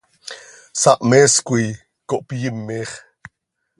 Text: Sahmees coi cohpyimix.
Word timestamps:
Sahmees 0.81 1.33
coi 1.47 1.67
cohpyimix. 2.09 2.89